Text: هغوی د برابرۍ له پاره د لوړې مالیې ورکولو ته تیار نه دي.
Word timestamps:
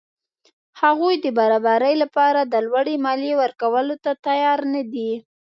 هغوی 0.81 1.15
د 1.25 1.27
برابرۍ 1.37 1.93
له 2.01 2.07
پاره 2.15 2.41
د 2.45 2.55
لوړې 2.65 2.95
مالیې 3.05 3.33
ورکولو 3.43 3.95
ته 4.03 4.11
تیار 4.25 4.59
نه 4.73 4.81
دي. 4.93 5.11